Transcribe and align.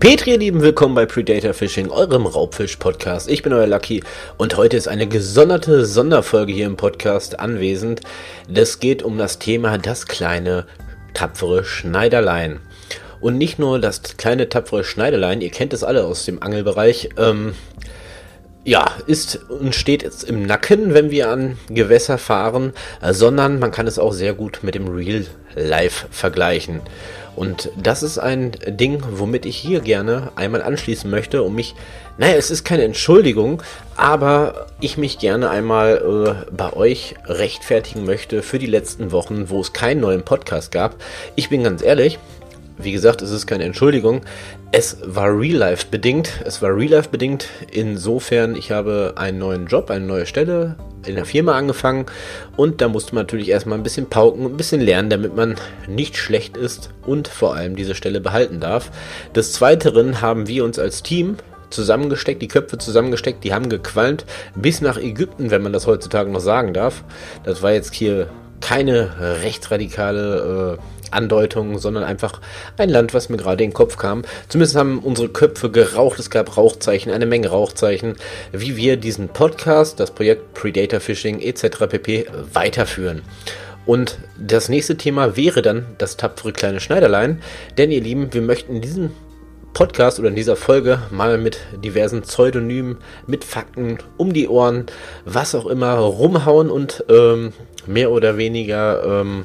Petri, 0.00 0.30
ihr 0.30 0.38
Lieben, 0.38 0.62
willkommen 0.62 0.94
bei 0.94 1.04
Predator 1.04 1.52
Fishing, 1.52 1.90
eurem 1.90 2.24
Raubfisch-Podcast. 2.24 3.28
Ich 3.28 3.42
bin 3.42 3.52
euer 3.52 3.66
Lucky 3.66 4.02
und 4.38 4.56
heute 4.56 4.78
ist 4.78 4.88
eine 4.88 5.06
gesonderte 5.06 5.84
Sonderfolge 5.84 6.54
hier 6.54 6.64
im 6.64 6.78
Podcast 6.78 7.38
anwesend. 7.38 8.00
Das 8.48 8.80
geht 8.80 9.02
um 9.02 9.18
das 9.18 9.38
Thema 9.38 9.76
das 9.76 10.06
kleine, 10.06 10.64
tapfere 11.12 11.64
Schneiderlein. 11.64 12.60
Und 13.20 13.36
nicht 13.36 13.58
nur 13.58 13.78
das 13.78 14.16
kleine, 14.16 14.48
tapfere 14.48 14.84
Schneiderlein, 14.84 15.42
ihr 15.42 15.50
kennt 15.50 15.74
es 15.74 15.84
alle 15.84 16.04
aus 16.06 16.24
dem 16.24 16.42
Angelbereich, 16.42 17.10
ähm, 17.18 17.52
ja, 18.64 18.90
ist 19.06 19.36
und 19.50 19.74
steht 19.74 20.02
jetzt 20.02 20.24
im 20.24 20.46
Nacken, 20.46 20.94
wenn 20.94 21.10
wir 21.10 21.28
an 21.28 21.58
Gewässer 21.68 22.16
fahren, 22.16 22.72
sondern 23.02 23.58
man 23.58 23.70
kann 23.70 23.86
es 23.86 23.98
auch 23.98 24.12
sehr 24.12 24.32
gut 24.32 24.60
mit 24.62 24.74
dem 24.74 24.88
Real 24.88 25.26
Life 25.54 26.06
vergleichen. 26.10 26.80
Und 27.36 27.70
das 27.76 28.02
ist 28.02 28.18
ein 28.18 28.52
Ding, 28.66 29.02
womit 29.10 29.46
ich 29.46 29.56
hier 29.56 29.80
gerne 29.80 30.32
einmal 30.36 30.62
anschließen 30.62 31.10
möchte, 31.10 31.42
um 31.42 31.54
mich, 31.54 31.74
naja, 32.18 32.34
es 32.34 32.50
ist 32.50 32.64
keine 32.64 32.84
Entschuldigung, 32.84 33.62
aber 33.96 34.66
ich 34.80 34.98
mich 34.98 35.18
gerne 35.18 35.50
einmal 35.50 36.44
äh, 36.48 36.52
bei 36.52 36.72
euch 36.72 37.14
rechtfertigen 37.26 38.04
möchte 38.04 38.42
für 38.42 38.58
die 38.58 38.66
letzten 38.66 39.12
Wochen, 39.12 39.48
wo 39.48 39.60
es 39.60 39.72
keinen 39.72 40.00
neuen 40.00 40.22
Podcast 40.22 40.72
gab. 40.72 40.96
Ich 41.36 41.48
bin 41.48 41.64
ganz 41.64 41.82
ehrlich, 41.82 42.18
wie 42.82 42.92
gesagt, 42.92 43.22
es 43.22 43.30
ist 43.30 43.46
keine 43.46 43.64
Entschuldigung. 43.64 44.22
Es 44.72 44.98
war 45.04 45.36
Real-Life 45.36 45.86
bedingt. 45.90 46.42
Es 46.44 46.62
war 46.62 46.74
Real-Life 46.74 47.10
bedingt. 47.10 47.48
Insofern, 47.70 48.56
ich 48.56 48.70
habe 48.70 49.14
einen 49.16 49.38
neuen 49.38 49.66
Job, 49.66 49.90
eine 49.90 50.06
neue 50.06 50.26
Stelle 50.26 50.76
in 51.06 51.14
der 51.14 51.24
Firma 51.24 51.56
angefangen 51.56 52.06
und 52.56 52.80
da 52.80 52.88
musste 52.88 53.14
man 53.14 53.24
natürlich 53.24 53.48
erstmal 53.48 53.78
ein 53.78 53.82
bisschen 53.82 54.06
pauken 54.06 54.44
ein 54.44 54.56
bisschen 54.56 54.80
lernen, 54.80 55.10
damit 55.10 55.34
man 55.34 55.56
nicht 55.88 56.16
schlecht 56.16 56.56
ist 56.56 56.90
und 57.06 57.28
vor 57.28 57.54
allem 57.54 57.76
diese 57.76 57.94
Stelle 57.94 58.20
behalten 58.20 58.60
darf. 58.60 58.90
Des 59.34 59.60
Weiteren 59.60 60.20
haben 60.20 60.46
wir 60.46 60.64
uns 60.64 60.78
als 60.78 61.02
Team 61.02 61.36
zusammengesteckt, 61.70 62.42
die 62.42 62.48
Köpfe 62.48 62.78
zusammengesteckt, 62.78 63.44
die 63.44 63.54
haben 63.54 63.68
gequalmt 63.68 64.24
bis 64.54 64.80
nach 64.80 64.98
Ägypten, 64.98 65.50
wenn 65.50 65.62
man 65.62 65.72
das 65.72 65.86
heutzutage 65.86 66.30
noch 66.30 66.40
sagen 66.40 66.74
darf. 66.74 67.04
Das 67.44 67.62
war 67.62 67.72
jetzt 67.72 67.94
hier 67.94 68.28
keine 68.60 69.40
rechtsradikale 69.42 70.78
äh, 70.78 70.99
Andeutungen, 71.10 71.78
sondern 71.78 72.04
einfach 72.04 72.40
ein 72.76 72.88
Land, 72.88 73.14
was 73.14 73.28
mir 73.28 73.36
gerade 73.36 73.64
in 73.64 73.70
den 73.70 73.74
Kopf 73.74 73.96
kam. 73.96 74.22
Zumindest 74.48 74.76
haben 74.76 75.00
unsere 75.00 75.28
Köpfe 75.28 75.70
geraucht, 75.70 76.18
es 76.18 76.30
gab 76.30 76.56
Rauchzeichen, 76.56 77.12
eine 77.12 77.26
Menge 77.26 77.48
Rauchzeichen, 77.48 78.16
wie 78.52 78.76
wir 78.76 78.96
diesen 78.96 79.28
Podcast, 79.28 80.00
das 80.00 80.10
Projekt 80.10 80.54
Predator 80.54 81.00
Fishing 81.00 81.40
etc. 81.40 81.86
pp. 81.88 82.26
weiterführen. 82.52 83.22
Und 83.86 84.18
das 84.38 84.68
nächste 84.68 84.96
Thema 84.96 85.36
wäre 85.36 85.62
dann 85.62 85.86
das 85.98 86.16
tapfere 86.16 86.52
kleine 86.52 86.80
Schneiderlein, 86.80 87.42
denn 87.78 87.90
ihr 87.90 88.00
Lieben, 88.00 88.32
wir 88.32 88.42
möchten 88.42 88.76
in 88.76 88.82
diesem 88.82 89.10
Podcast 89.72 90.18
oder 90.18 90.28
in 90.28 90.34
dieser 90.34 90.56
Folge 90.56 91.00
mal 91.10 91.38
mit 91.38 91.58
diversen 91.82 92.22
Pseudonymen, 92.22 92.98
mit 93.26 93.44
Fakten 93.44 93.98
um 94.16 94.32
die 94.32 94.48
Ohren, 94.48 94.86
was 95.24 95.54
auch 95.54 95.66
immer, 95.66 95.94
rumhauen 95.94 96.70
und 96.70 97.04
ähm, 97.08 97.52
mehr 97.86 98.10
oder 98.10 98.36
weniger 98.36 99.20
ähm, 99.22 99.44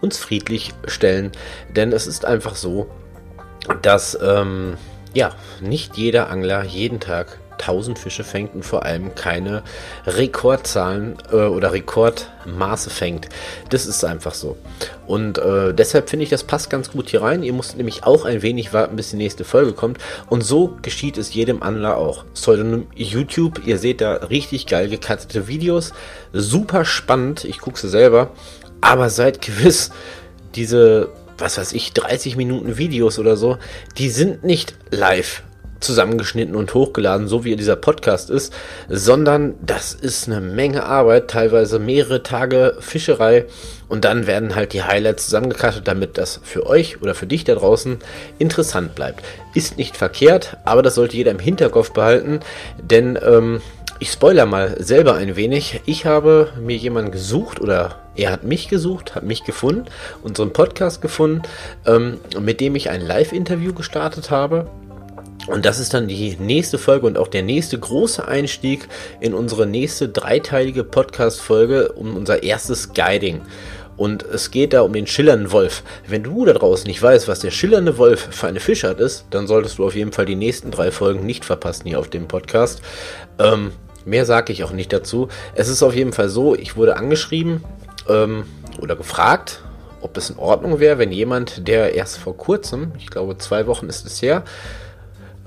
uns 0.00 0.18
friedlich 0.18 0.72
stellen. 0.86 1.32
Denn 1.74 1.92
es 1.92 2.06
ist 2.06 2.24
einfach 2.24 2.56
so, 2.56 2.88
dass 3.82 4.18
ähm, 4.22 4.76
ja 5.14 5.34
nicht 5.60 5.96
jeder 5.96 6.30
Angler 6.30 6.62
jeden 6.64 7.00
Tag 7.00 7.38
1000 7.60 7.98
Fische 7.98 8.24
fängt 8.24 8.54
und 8.54 8.64
vor 8.64 8.84
allem 8.84 9.14
keine 9.14 9.62
Rekordzahlen 10.06 11.16
äh, 11.32 11.36
oder 11.36 11.72
Rekordmaße 11.72 12.90
fängt. 12.90 13.28
Das 13.70 13.86
ist 13.86 14.04
einfach 14.04 14.34
so. 14.34 14.56
Und 15.06 15.38
äh, 15.38 15.72
deshalb 15.72 16.10
finde 16.10 16.24
ich, 16.24 16.30
das 16.30 16.44
passt 16.44 16.70
ganz 16.70 16.90
gut 16.90 17.10
hier 17.10 17.22
rein. 17.22 17.42
Ihr 17.42 17.52
müsst 17.52 17.76
nämlich 17.76 18.04
auch 18.04 18.24
ein 18.24 18.42
wenig 18.42 18.72
warten, 18.72 18.96
bis 18.96 19.10
die 19.10 19.16
nächste 19.16 19.44
Folge 19.44 19.72
kommt. 19.72 19.98
Und 20.28 20.42
so 20.42 20.76
geschieht 20.82 21.18
es 21.18 21.34
jedem 21.34 21.62
Angler 21.62 21.96
auch. 21.96 22.24
Pseudonym 22.34 22.86
YouTube, 22.94 23.66
ihr 23.66 23.78
seht 23.78 24.00
da 24.00 24.14
richtig 24.14 24.66
geil 24.66 24.88
gekattete 24.88 25.48
Videos. 25.48 25.92
Super 26.32 26.84
spannend. 26.84 27.44
Ich 27.44 27.58
gucke 27.58 27.78
sie 27.78 27.88
selber. 27.88 28.30
Aber 28.80 29.10
seid 29.10 29.40
gewiss, 29.40 29.90
diese, 30.54 31.08
was 31.38 31.58
weiß 31.58 31.72
ich, 31.72 31.92
30 31.92 32.36
Minuten 32.36 32.78
Videos 32.78 33.18
oder 33.18 33.36
so, 33.36 33.58
die 33.98 34.10
sind 34.10 34.44
nicht 34.44 34.74
live 34.90 35.42
zusammengeschnitten 35.86 36.54
und 36.54 36.74
hochgeladen, 36.74 37.28
so 37.28 37.44
wie 37.44 37.56
dieser 37.56 37.76
Podcast 37.76 38.30
ist, 38.30 38.52
sondern 38.88 39.54
das 39.64 39.94
ist 39.94 40.28
eine 40.28 40.40
Menge 40.40 40.84
Arbeit, 40.84 41.28
teilweise 41.28 41.78
mehrere 41.78 42.22
Tage 42.22 42.76
Fischerei 42.80 43.46
und 43.88 44.04
dann 44.04 44.26
werden 44.26 44.54
halt 44.54 44.72
die 44.72 44.82
Highlights 44.82 45.24
zusammengekattet, 45.24 45.88
damit 45.88 46.18
das 46.18 46.40
für 46.42 46.66
euch 46.66 47.00
oder 47.00 47.14
für 47.14 47.26
dich 47.26 47.44
da 47.44 47.54
draußen 47.54 47.98
interessant 48.38 48.94
bleibt. 48.94 49.24
Ist 49.54 49.78
nicht 49.78 49.96
verkehrt, 49.96 50.56
aber 50.64 50.82
das 50.82 50.96
sollte 50.96 51.16
jeder 51.16 51.30
im 51.30 51.38
Hinterkopf 51.38 51.92
behalten, 51.92 52.40
denn 52.82 53.18
ähm, 53.24 53.62
ich 53.98 54.10
spoiler 54.10 54.44
mal 54.44 54.76
selber 54.82 55.14
ein 55.14 55.36
wenig. 55.36 55.80
Ich 55.86 56.04
habe 56.04 56.52
mir 56.60 56.76
jemanden 56.76 57.12
gesucht 57.12 57.60
oder 57.60 57.96
er 58.14 58.30
hat 58.30 58.44
mich 58.44 58.68
gesucht, 58.68 59.14
hat 59.14 59.24
mich 59.24 59.44
gefunden, 59.44 59.86
unseren 60.22 60.52
Podcast 60.52 61.00
gefunden, 61.00 61.42
ähm, 61.86 62.18
mit 62.40 62.60
dem 62.60 62.76
ich 62.76 62.90
ein 62.90 63.00
Live-Interview 63.00 63.72
gestartet 63.72 64.30
habe. 64.30 64.70
Und 65.46 65.64
das 65.64 65.78
ist 65.78 65.94
dann 65.94 66.08
die 66.08 66.36
nächste 66.38 66.78
Folge 66.78 67.06
und 67.06 67.18
auch 67.18 67.28
der 67.28 67.42
nächste 67.42 67.78
große 67.78 68.26
Einstieg 68.26 68.88
in 69.20 69.34
unsere 69.34 69.66
nächste 69.66 70.08
dreiteilige 70.08 70.84
Podcast-Folge 70.84 71.92
um 71.92 72.16
unser 72.16 72.42
erstes 72.42 72.92
Guiding. 72.94 73.42
Und 73.96 74.24
es 74.24 74.50
geht 74.50 74.72
da 74.72 74.82
um 74.82 74.92
den 74.92 75.06
schillernden 75.06 75.52
Wolf. 75.52 75.82
Wenn 76.06 76.22
du 76.22 76.44
da 76.44 76.52
draußen 76.52 76.86
nicht 76.86 77.00
weißt, 77.00 77.28
was 77.28 77.40
der 77.40 77.50
schillernde 77.50 77.96
Wolf 77.96 78.28
für 78.30 78.46
eine 78.46 78.60
Fischart 78.60 79.00
ist, 79.00 79.26
dann 79.30 79.46
solltest 79.46 79.78
du 79.78 79.86
auf 79.86 79.94
jeden 79.94 80.12
Fall 80.12 80.26
die 80.26 80.34
nächsten 80.34 80.70
drei 80.70 80.90
Folgen 80.90 81.24
nicht 81.24 81.44
verpassen 81.44 81.86
hier 81.86 81.98
auf 81.98 82.08
dem 82.08 82.28
Podcast. 82.28 82.82
Ähm, 83.38 83.72
Mehr 84.06 84.24
sage 84.24 84.52
ich 84.52 84.62
auch 84.62 84.70
nicht 84.70 84.92
dazu. 84.92 85.28
Es 85.56 85.66
ist 85.68 85.82
auf 85.82 85.92
jeden 85.92 86.12
Fall 86.12 86.28
so, 86.28 86.54
ich 86.54 86.76
wurde 86.76 86.96
angeschrieben 86.96 87.64
ähm, 88.08 88.44
oder 88.80 88.94
gefragt, 88.94 89.64
ob 90.00 90.16
es 90.16 90.30
in 90.30 90.38
Ordnung 90.38 90.78
wäre, 90.78 90.98
wenn 90.98 91.10
jemand, 91.10 91.66
der 91.66 91.92
erst 91.94 92.18
vor 92.18 92.36
kurzem, 92.36 92.92
ich 92.98 93.10
glaube 93.10 93.36
zwei 93.38 93.66
Wochen 93.66 93.88
ist 93.88 94.06
es 94.06 94.22
her, 94.22 94.44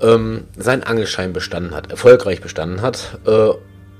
ähm, 0.00 0.44
seinen 0.56 0.82
Angelschein 0.82 1.32
bestanden 1.32 1.74
hat, 1.74 1.90
erfolgreich 1.90 2.40
bestanden 2.40 2.82
hat, 2.82 3.18
äh, 3.26 3.50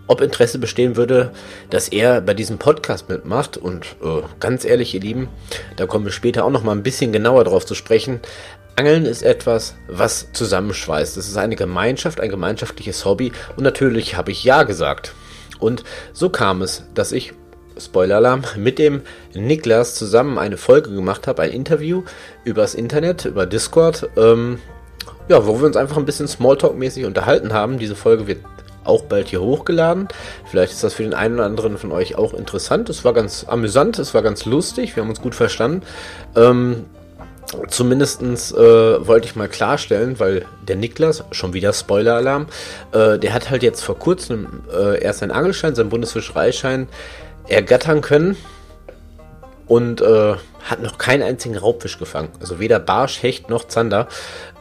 ob 0.06 0.20
Interesse 0.20 0.58
bestehen 0.58 0.96
würde, 0.96 1.30
dass 1.70 1.88
er 1.88 2.20
bei 2.20 2.34
diesem 2.34 2.58
Podcast 2.58 3.08
mitmacht. 3.08 3.56
Und 3.56 3.86
äh, 4.02 4.22
ganz 4.40 4.64
ehrlich, 4.64 4.92
ihr 4.94 5.00
Lieben, 5.00 5.28
da 5.76 5.86
kommen 5.86 6.04
wir 6.04 6.12
später 6.12 6.44
auch 6.44 6.50
noch 6.50 6.64
mal 6.64 6.72
ein 6.72 6.82
bisschen 6.82 7.12
genauer 7.12 7.44
drauf 7.44 7.64
zu 7.64 7.74
sprechen. 7.76 8.20
Angeln 8.74 9.04
ist 9.04 9.22
etwas, 9.22 9.76
was 9.88 10.32
zusammenschweißt. 10.32 11.16
Es 11.16 11.28
ist 11.28 11.36
eine 11.36 11.54
Gemeinschaft, 11.54 12.20
ein 12.20 12.30
gemeinschaftliches 12.30 13.04
Hobby 13.04 13.30
und 13.56 13.62
natürlich 13.62 14.16
habe 14.16 14.32
ich 14.32 14.42
Ja 14.42 14.64
gesagt. 14.64 15.14
Und 15.60 15.84
so 16.12 16.28
kam 16.30 16.62
es, 16.62 16.84
dass 16.94 17.12
ich, 17.12 17.34
Spoiler-Alarm, 17.78 18.42
mit 18.56 18.78
dem 18.78 19.02
Niklas 19.34 19.94
zusammen 19.94 20.38
eine 20.38 20.56
Folge 20.56 20.90
gemacht 20.90 21.26
habe, 21.26 21.42
ein 21.42 21.50
Interview 21.50 22.02
übers 22.44 22.74
Internet, 22.74 23.26
über 23.26 23.46
Discord, 23.46 24.08
ähm, 24.16 24.58
ja, 25.30 25.46
wo 25.46 25.60
wir 25.60 25.66
uns 25.66 25.76
einfach 25.76 25.96
ein 25.96 26.04
bisschen 26.04 26.26
Smalltalk-mäßig 26.26 27.06
unterhalten 27.06 27.52
haben. 27.52 27.78
Diese 27.78 27.94
Folge 27.94 28.26
wird 28.26 28.40
auch 28.84 29.02
bald 29.04 29.28
hier 29.28 29.40
hochgeladen. 29.40 30.08
Vielleicht 30.44 30.72
ist 30.72 30.82
das 30.82 30.94
für 30.94 31.04
den 31.04 31.14
einen 31.14 31.34
oder 31.34 31.44
anderen 31.44 31.78
von 31.78 31.92
euch 31.92 32.16
auch 32.16 32.34
interessant. 32.34 32.90
Es 32.90 33.04
war 33.04 33.12
ganz 33.12 33.46
amüsant, 33.48 33.98
es 33.98 34.12
war 34.12 34.22
ganz 34.22 34.44
lustig, 34.44 34.96
wir 34.96 35.02
haben 35.02 35.10
uns 35.10 35.20
gut 35.20 35.34
verstanden. 35.34 35.82
Ähm, 36.36 36.84
Zumindestens 37.68 38.52
äh, 38.52 38.56
wollte 39.06 39.26
ich 39.26 39.34
mal 39.34 39.48
klarstellen, 39.48 40.20
weil 40.20 40.44
der 40.68 40.76
Niklas, 40.76 41.24
schon 41.32 41.52
wieder 41.52 41.72
Spoiler-Alarm, 41.72 42.46
äh, 42.92 43.18
der 43.18 43.34
hat 43.34 43.50
halt 43.50 43.64
jetzt 43.64 43.82
vor 43.82 43.98
kurzem 43.98 44.62
äh, 44.72 45.02
erst 45.02 45.18
seinen 45.18 45.32
Angelschein, 45.32 45.74
seinen 45.74 45.88
Bundesfischereischein 45.88 46.86
ergattern 47.48 48.02
können 48.02 48.36
und 49.70 50.00
äh, 50.00 50.34
hat 50.68 50.82
noch 50.82 50.98
keinen 50.98 51.22
einzigen 51.22 51.56
Raubfisch 51.56 51.96
gefangen. 51.96 52.30
Also 52.40 52.58
weder 52.58 52.80
Barsch, 52.80 53.22
Hecht 53.22 53.48
noch 53.48 53.68
Zander, 53.68 54.08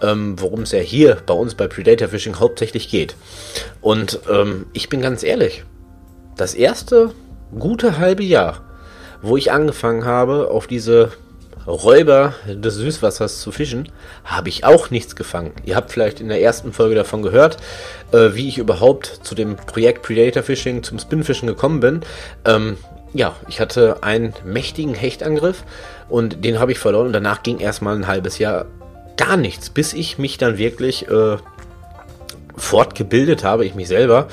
ähm, 0.04 0.40
worum 0.40 0.62
es 0.62 0.72
ja 0.72 0.82
hier 0.82 1.18
bei 1.26 1.34
uns 1.34 1.56
bei 1.56 1.68
Predator 1.68 2.10
Fishing 2.10 2.40
hauptsächlich 2.40 2.90
geht. 2.90 3.16
Und 3.82 4.20
ähm, 4.30 4.68
ich 4.72 4.88
bin 4.88 5.02
ganz 5.02 5.24
ehrlich, 5.24 5.64
das 6.38 6.54
erste 6.54 7.12
gute 7.58 7.98
halbe 7.98 8.22
Jahr, 8.22 8.62
wo 9.24 9.36
ich 9.36 9.52
angefangen 9.52 10.06
habe, 10.06 10.52
auf 10.52 10.68
diese 10.68 11.12
Räuber 11.66 12.36
des 12.46 12.76
Süßwassers 12.76 13.42
zu 13.42 13.52
fischen, 13.52 13.92
habe 14.24 14.50
ich 14.50 14.64
auch 14.64 14.92
nichts 14.92 15.16
gefangen. 15.16 15.54
Ihr 15.66 15.76
habt 15.76 15.92
vielleicht 15.92 16.22
in 16.22 16.30
der 16.30 16.40
ersten 16.40 16.72
Folge 16.72 16.94
davon 16.94 17.24
gehört, 17.24 17.58
äh, 18.12 18.36
wie 18.36 18.48
ich 18.48 18.60
überhaupt 18.60 19.22
zu 19.24 19.34
dem 19.34 19.56
Projekt 19.56 20.04
Predator 20.04 20.44
Fishing, 20.44 20.84
zum 20.84 21.00
Spinfischen 21.00 21.48
gekommen 21.48 21.80
bin. 21.80 22.02
Ähm, 22.46 22.78
ja, 23.14 23.36
ich 23.48 23.60
hatte 23.60 24.04
einen 24.04 24.34
mächtigen 24.46 24.94
Hechtangriff 24.94 25.64
und 26.10 26.44
den 26.44 26.60
habe 26.60 26.72
ich 26.72 26.80
verloren 26.80 27.08
und 27.08 27.14
danach 27.14 27.44
ging 27.44 27.60
erstmal 27.60 27.96
ein 27.96 28.08
halbes 28.08 28.40
Jahr 28.40 28.66
gar 29.18 29.38
nichts, 29.38 29.70
bis 29.70 29.94
ich 29.94 30.18
mich 30.18 30.38
dann 30.38 30.58
wirklich 30.58 31.08
äh, 31.10 31.38
fortgebildet 32.56 33.44
habe, 33.44 33.66
ich 33.66 33.76
mich 33.76 33.88
selber, 33.88 34.28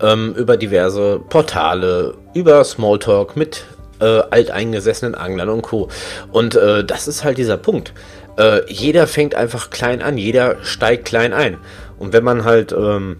ähm, 0.00 0.34
über 0.34 0.56
diverse 0.56 1.20
Portale, 1.28 2.14
über 2.34 2.62
Smalltalk 2.64 3.36
mit 3.36 3.64
äh, 4.00 4.04
alteingesessenen 4.04 5.14
Anglern 5.14 5.48
und 5.48 5.62
Co. 5.62 5.88
Und 6.30 6.54
äh, 6.54 6.84
das 6.84 7.08
ist 7.08 7.24
halt 7.24 7.38
dieser 7.38 7.56
Punkt. 7.56 7.92
Äh, 8.38 8.70
jeder 8.72 9.06
fängt 9.06 9.34
einfach 9.34 9.70
klein 9.70 10.02
an, 10.02 10.16
jeder 10.16 10.62
steigt 10.62 11.04
klein 11.04 11.32
ein. 11.32 11.58
Und 11.98 12.12
wenn 12.12 12.24
man 12.24 12.44
halt 12.44 12.72
ähm, 12.72 13.18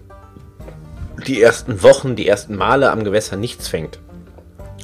die 1.27 1.41
ersten 1.41 1.83
Wochen, 1.83 2.15
die 2.15 2.27
ersten 2.27 2.55
Male 2.55 2.91
am 2.91 3.03
Gewässer 3.03 3.35
nichts 3.35 3.67
fängt, 3.67 3.99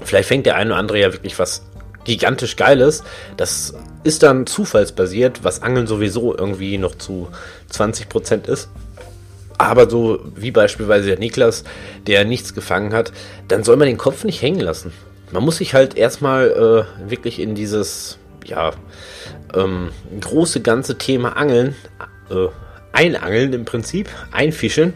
vielleicht 0.03 0.27
fängt 0.27 0.45
der 0.45 0.55
eine 0.55 0.71
oder 0.71 0.79
andere 0.79 0.99
ja 0.99 1.13
wirklich 1.13 1.37
was 1.39 1.63
gigantisch 2.05 2.55
Geiles. 2.55 3.03
Das 3.35 3.73
ist 4.03 4.23
dann 4.23 4.47
zufallsbasiert, 4.47 5.43
was 5.43 5.61
Angeln 5.61 5.87
sowieso 5.87 6.35
irgendwie 6.35 6.77
noch 6.77 6.95
zu 6.95 7.27
20% 7.71 8.47
ist. 8.47 8.69
Aber 9.57 9.89
so 9.89 10.19
wie 10.35 10.51
beispielsweise 10.51 11.07
der 11.07 11.19
Niklas, 11.19 11.63
der 12.05 12.25
nichts 12.25 12.53
gefangen 12.53 12.93
hat, 12.93 13.11
dann 13.47 13.63
soll 13.63 13.75
man 13.75 13.87
den 13.87 13.97
Kopf 13.97 14.23
nicht 14.23 14.41
hängen 14.41 14.59
lassen. 14.59 14.93
Man 15.31 15.43
muss 15.43 15.57
sich 15.57 15.73
halt 15.73 15.97
erstmal 15.97 16.85
äh, 17.05 17.09
wirklich 17.09 17.39
in 17.39 17.55
dieses, 17.55 18.17
ja, 18.45 18.71
ähm, 19.53 19.89
große 20.21 20.61
ganze 20.61 20.97
Thema 20.97 21.35
Angeln 21.35 21.75
äh, 22.29 22.47
einangeln 22.93 23.53
im 23.53 23.65
Prinzip, 23.65 24.09
einfischen 24.31 24.93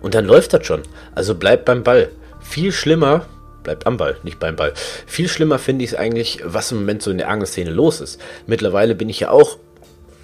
und 0.00 0.14
dann 0.14 0.24
läuft 0.24 0.54
das 0.54 0.66
schon. 0.66 0.82
Also 1.14 1.34
bleibt 1.34 1.64
beim 1.64 1.82
Ball. 1.82 2.08
Viel 2.40 2.72
schlimmer, 2.72 3.26
bleibt 3.64 3.86
am 3.86 3.96
Ball, 3.96 4.16
nicht 4.22 4.38
beim 4.38 4.54
Ball. 4.54 4.72
Viel 5.06 5.28
schlimmer 5.28 5.58
finde 5.58 5.84
ich 5.84 5.92
es 5.92 5.96
eigentlich, 5.96 6.40
was 6.44 6.70
im 6.70 6.78
Moment 6.78 7.02
so 7.02 7.10
in 7.10 7.18
der 7.18 7.28
Angelszene 7.28 7.70
los 7.70 8.00
ist. 8.00 8.20
Mittlerweile 8.46 8.94
bin 8.94 9.08
ich 9.08 9.20
ja 9.20 9.30
auch 9.30 9.58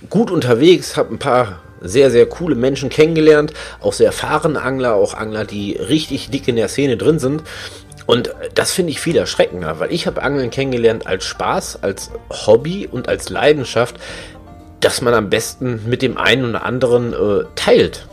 gut 0.08 0.30
unterwegs, 0.30 0.96
habe 0.96 1.14
ein 1.14 1.18
paar 1.18 1.60
sehr, 1.80 2.10
sehr 2.10 2.26
coole 2.26 2.54
Menschen 2.54 2.90
kennengelernt, 2.90 3.52
auch 3.80 3.92
sehr 3.92 4.06
erfahrene 4.06 4.60
Angler, 4.60 4.94
auch 4.94 5.14
Angler, 5.14 5.44
die 5.44 5.72
richtig 5.72 6.30
dick 6.30 6.46
in 6.46 6.56
der 6.56 6.68
Szene 6.68 6.96
drin 6.96 7.18
sind. 7.18 7.42
Und 8.06 8.34
das 8.54 8.72
finde 8.72 8.92
ich 8.92 9.00
viel 9.00 9.16
erschreckender, 9.16 9.78
weil 9.78 9.92
ich 9.92 10.06
habe 10.06 10.22
Angeln 10.22 10.50
kennengelernt 10.50 11.06
als 11.06 11.24
Spaß, 11.24 11.82
als 11.82 12.10
Hobby 12.30 12.88
und 12.90 13.08
als 13.08 13.28
Leidenschaft, 13.30 13.96
dass 14.80 15.00
man 15.00 15.14
am 15.14 15.30
besten 15.30 15.82
mit 15.86 16.02
dem 16.02 16.16
einen 16.16 16.44
oder 16.44 16.64
anderen 16.64 17.12
äh, 17.12 17.44
teilt. 17.54 18.06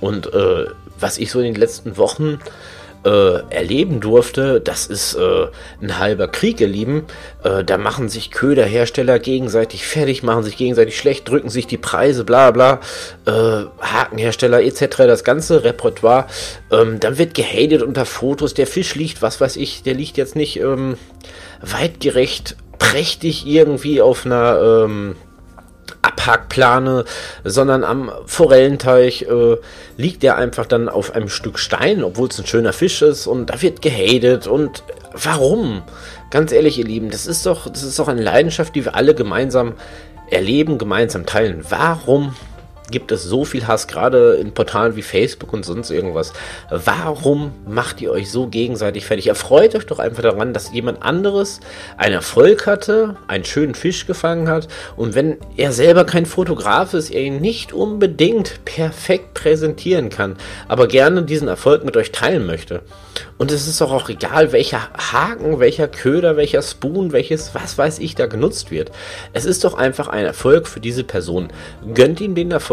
Und 0.00 0.32
äh, 0.32 0.66
was 0.98 1.18
ich 1.18 1.30
so 1.30 1.40
in 1.40 1.46
den 1.46 1.54
letzten 1.54 1.96
Wochen 1.96 2.38
äh, 3.04 3.40
erleben 3.50 4.00
durfte, 4.00 4.60
das 4.60 4.86
ist 4.86 5.14
äh, 5.14 5.46
ein 5.80 5.98
halber 5.98 6.28
Krieg, 6.28 6.60
ihr 6.60 6.68
Lieben. 6.68 7.04
Äh, 7.42 7.64
da 7.64 7.78
machen 7.78 8.08
sich 8.08 8.30
Köderhersteller 8.30 9.18
gegenseitig 9.18 9.86
fertig, 9.86 10.22
machen 10.22 10.44
sich 10.44 10.56
gegenseitig 10.56 10.96
schlecht, 10.96 11.28
drücken 11.28 11.50
sich 11.50 11.66
die 11.66 11.78
Preise, 11.78 12.24
bla 12.24 12.50
bla, 12.50 12.80
äh, 13.26 13.64
Hakenhersteller 13.80 14.62
etc., 14.62 14.98
das 14.98 15.24
ganze 15.24 15.64
Repertoire. 15.64 16.26
Ähm, 16.70 17.00
dann 17.00 17.18
wird 17.18 17.34
gehatet 17.34 17.82
unter 17.82 18.04
Fotos, 18.04 18.54
der 18.54 18.66
Fisch 18.66 18.94
liegt, 18.94 19.22
was 19.22 19.40
weiß 19.40 19.56
ich, 19.56 19.82
der 19.82 19.94
liegt 19.94 20.16
jetzt 20.16 20.36
nicht 20.36 20.60
ähm, 20.60 20.96
weitgerecht 21.60 22.56
prächtig 22.78 23.46
irgendwie 23.46 24.00
auf 24.00 24.26
einer 24.26 24.84
ähm, 24.84 25.16
Abhackplane, 26.22 27.04
sondern 27.44 27.84
am 27.84 28.10
Forellenteich 28.26 29.22
äh, 29.22 29.56
liegt 29.96 30.22
er 30.24 30.36
einfach 30.36 30.66
dann 30.66 30.88
auf 30.88 31.14
einem 31.14 31.28
Stück 31.28 31.58
Stein, 31.58 32.04
obwohl 32.04 32.28
es 32.28 32.38
ein 32.38 32.46
schöner 32.46 32.72
Fisch 32.72 33.02
ist 33.02 33.26
und 33.26 33.46
da 33.46 33.60
wird 33.60 33.82
gehatet 33.82 34.46
und 34.46 34.84
warum? 35.12 35.82
Ganz 36.30 36.52
ehrlich, 36.52 36.78
ihr 36.78 36.84
Lieben, 36.84 37.10
das 37.10 37.26
ist 37.26 37.44
doch, 37.44 37.68
das 37.68 37.82
ist 37.82 37.98
doch 37.98 38.08
eine 38.08 38.22
Leidenschaft, 38.22 38.74
die 38.74 38.84
wir 38.84 38.94
alle 38.94 39.14
gemeinsam 39.14 39.74
erleben, 40.30 40.78
gemeinsam 40.78 41.26
teilen. 41.26 41.64
Warum 41.68 42.34
gibt 42.90 43.12
es 43.12 43.22
so 43.22 43.44
viel 43.44 43.66
Hass, 43.66 43.86
gerade 43.86 44.34
in 44.34 44.52
Portalen 44.52 44.96
wie 44.96 45.02
Facebook 45.02 45.52
und 45.52 45.64
sonst 45.64 45.90
irgendwas. 45.90 46.32
Warum 46.70 47.52
macht 47.66 48.00
ihr 48.00 48.10
euch 48.10 48.30
so 48.30 48.46
gegenseitig 48.48 49.06
fertig? 49.06 49.28
Erfreut 49.28 49.74
euch 49.74 49.86
doch 49.86 49.98
einfach 49.98 50.22
daran, 50.22 50.52
dass 50.52 50.72
jemand 50.72 51.02
anderes 51.02 51.60
einen 51.96 52.14
Erfolg 52.14 52.66
hatte, 52.66 53.16
einen 53.28 53.44
schönen 53.44 53.74
Fisch 53.74 54.06
gefangen 54.06 54.48
hat 54.48 54.68
und 54.96 55.14
wenn 55.14 55.38
er 55.56 55.72
selber 55.72 56.04
kein 56.04 56.26
Fotograf 56.26 56.94
ist, 56.94 57.10
er 57.10 57.22
ihn 57.22 57.40
nicht 57.40 57.72
unbedingt 57.72 58.64
perfekt 58.64 59.34
präsentieren 59.34 60.10
kann, 60.10 60.36
aber 60.68 60.88
gerne 60.88 61.22
diesen 61.22 61.48
Erfolg 61.48 61.84
mit 61.84 61.96
euch 61.96 62.12
teilen 62.12 62.46
möchte. 62.46 62.82
Und 63.38 63.50
es 63.50 63.66
ist 63.66 63.80
doch 63.80 63.92
auch 63.92 64.08
egal, 64.08 64.52
welcher 64.52 64.88
Haken, 64.96 65.58
welcher 65.58 65.88
Köder, 65.88 66.36
welcher 66.36 66.62
Spoon, 66.62 67.12
welches, 67.12 67.54
was 67.54 67.76
weiß 67.76 67.98
ich, 67.98 68.14
da 68.14 68.26
genutzt 68.26 68.70
wird. 68.70 68.90
Es 69.32 69.44
ist 69.44 69.64
doch 69.64 69.74
einfach 69.74 70.08
ein 70.08 70.24
Erfolg 70.24 70.68
für 70.68 70.80
diese 70.80 71.04
Person. 71.04 71.48
Gönnt 71.94 72.20
ihm 72.20 72.34
den 72.34 72.50
Erfolg 72.50 72.71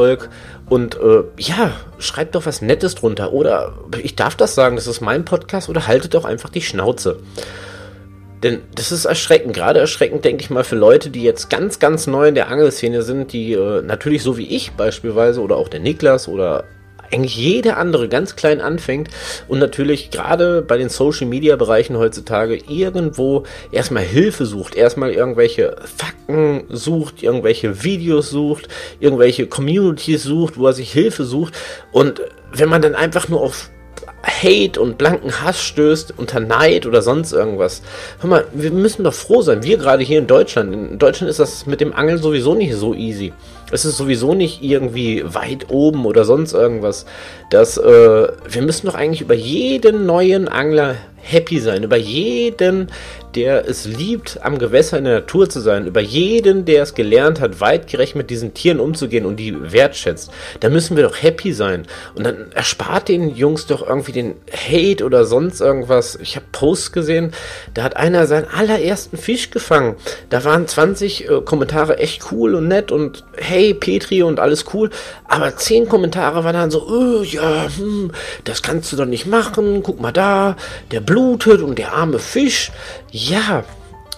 und 0.69 0.95
äh, 0.95 1.23
ja, 1.37 1.71
schreibt 1.97 2.35
doch 2.35 2.45
was 2.45 2.61
Nettes 2.61 2.95
drunter. 2.95 3.33
Oder 3.33 3.73
ich 4.01 4.15
darf 4.15 4.35
das 4.35 4.55
sagen, 4.55 4.75
das 4.75 4.87
ist 4.87 5.01
mein 5.01 5.25
Podcast 5.25 5.69
oder 5.69 5.87
haltet 5.87 6.13
doch 6.13 6.25
einfach 6.25 6.49
die 6.49 6.61
Schnauze. 6.61 7.19
Denn 8.43 8.61
das 8.73 8.91
ist 8.91 9.05
erschreckend, 9.05 9.53
gerade 9.53 9.79
erschreckend, 9.79 10.23
denke 10.23 10.43
ich 10.43 10.49
mal, 10.49 10.63
für 10.63 10.77
Leute, 10.77 11.09
die 11.09 11.23
jetzt 11.23 11.49
ganz, 11.49 11.79
ganz 11.79 12.07
neu 12.07 12.29
in 12.29 12.35
der 12.35 12.47
Angelszene 12.49 13.01
sind, 13.01 13.33
die 13.33 13.53
äh, 13.53 13.81
natürlich 13.81 14.23
so 14.23 14.37
wie 14.37 14.47
ich 14.47 14.71
beispielsweise 14.71 15.41
oder 15.41 15.57
auch 15.57 15.67
der 15.67 15.81
Niklas 15.81 16.27
oder 16.27 16.63
eigentlich 17.11 17.35
jeder 17.35 17.77
andere 17.77 18.07
ganz 18.09 18.35
klein 18.35 18.61
anfängt 18.61 19.09
und 19.47 19.59
natürlich 19.59 20.11
gerade 20.11 20.61
bei 20.61 20.77
den 20.77 20.89
Social 20.89 21.27
Media 21.27 21.55
Bereichen 21.55 21.97
heutzutage 21.97 22.59
irgendwo 22.67 23.43
erstmal 23.71 24.03
Hilfe 24.03 24.45
sucht, 24.45 24.75
erstmal 24.75 25.11
irgendwelche 25.11 25.75
Fakten 25.95 26.63
sucht, 26.69 27.23
irgendwelche 27.23 27.83
Videos 27.83 28.29
sucht, 28.29 28.67
irgendwelche 28.99 29.47
Communities 29.47 30.23
sucht, 30.23 30.57
wo 30.57 30.67
er 30.67 30.73
sich 30.73 30.91
Hilfe 30.91 31.23
sucht 31.23 31.53
und 31.91 32.21
wenn 32.51 32.69
man 32.69 32.81
dann 32.81 32.95
einfach 32.95 33.29
nur 33.29 33.41
auf 33.41 33.69
Hate 34.23 34.79
und 34.79 34.97
blanken 34.97 35.41
Hass 35.41 35.61
stößt, 35.61 36.13
unter 36.17 36.39
Neid 36.39 36.85
oder 36.85 37.01
sonst 37.01 37.31
irgendwas. 37.31 37.81
Hör 38.19 38.29
mal, 38.29 38.45
wir 38.53 38.71
müssen 38.71 39.03
doch 39.03 39.13
froh 39.13 39.41
sein. 39.41 39.63
Wir 39.63 39.77
gerade 39.77 40.03
hier 40.03 40.19
in 40.19 40.27
Deutschland. 40.27 40.73
In 40.73 40.99
Deutschland 40.99 41.29
ist 41.29 41.39
das 41.39 41.65
mit 41.65 41.79
dem 41.81 41.93
Angeln 41.93 42.17
sowieso 42.17 42.53
nicht 42.53 42.75
so 42.75 42.93
easy. 42.93 43.33
Es 43.71 43.85
ist 43.85 43.97
sowieso 43.97 44.33
nicht 44.33 44.63
irgendwie 44.63 45.23
weit 45.25 45.69
oben 45.69 46.05
oder 46.05 46.25
sonst 46.25 46.53
irgendwas. 46.53 47.05
Das, 47.49 47.77
äh, 47.77 47.81
wir 47.83 48.61
müssen 48.61 48.87
doch 48.87 48.95
eigentlich 48.95 49.21
über 49.21 49.35
jeden 49.35 50.05
neuen 50.05 50.47
Angler 50.47 50.95
happy 51.21 51.59
sein, 51.59 51.83
über 51.83 51.97
jeden, 51.97 52.87
der 53.35 53.67
es 53.67 53.85
liebt, 53.85 54.39
am 54.41 54.57
Gewässer 54.57 54.97
in 54.97 55.03
der 55.03 55.19
Natur 55.19 55.49
zu 55.49 55.59
sein, 55.59 55.85
über 55.85 55.99
jeden, 55.99 56.65
der 56.65 56.83
es 56.83 56.95
gelernt 56.95 57.39
hat, 57.39 57.61
weitgerecht 57.61 58.15
mit 58.15 58.29
diesen 58.29 58.53
Tieren 58.53 58.79
umzugehen 58.79 59.25
und 59.25 59.37
die 59.37 59.71
wertschätzt. 59.71 60.31
Da 60.61 60.69
müssen 60.69 60.95
wir 60.95 61.03
doch 61.03 61.21
happy 61.21 61.53
sein. 61.53 61.85
Und 62.15 62.25
dann 62.25 62.51
erspart 62.53 63.07
den 63.07 63.35
Jungs 63.35 63.67
doch 63.67 63.87
irgendwie 63.87 64.11
den 64.11 64.35
Hate 64.51 65.05
oder 65.05 65.25
sonst 65.25 65.61
irgendwas. 65.61 66.17
Ich 66.21 66.35
habe 66.35 66.45
Posts 66.51 66.91
gesehen, 66.91 67.33
da 67.73 67.83
hat 67.83 67.97
einer 67.97 68.25
seinen 68.25 68.47
allerersten 68.47 69.17
Fisch 69.17 69.51
gefangen. 69.51 69.95
Da 70.29 70.43
waren 70.43 70.67
20 70.67 71.29
äh, 71.29 71.41
Kommentare 71.41 71.99
echt 71.99 72.31
cool 72.31 72.55
und 72.55 72.67
nett 72.67 72.91
und 72.91 73.23
hey 73.37 73.58
Petri 73.73 74.23
und 74.23 74.39
alles 74.39 74.65
cool. 74.73 74.89
Aber 75.27 75.55
10 75.55 75.87
Kommentare 75.87 76.43
waren 76.43 76.53
dann 76.53 76.71
so, 76.71 76.87
oh, 76.87 77.23
ja, 77.23 77.67
hm, 77.75 78.11
das 78.43 78.61
kannst 78.61 78.91
du 78.91 78.97
doch 78.97 79.05
nicht 79.05 79.25
machen. 79.25 79.83
Guck 79.83 79.99
mal 80.01 80.11
da, 80.11 80.55
der 80.91 81.01
blutet 81.01 81.61
und 81.61 81.77
der 81.77 81.93
arme 81.93 82.19
Fisch. 82.19 82.71
Ja, 83.11 83.63